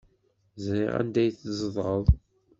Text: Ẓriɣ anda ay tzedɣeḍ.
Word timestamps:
Ẓriɣ 0.65 0.93
anda 0.99 1.19
ay 1.21 1.29
tzedɣeḍ. 1.31 2.05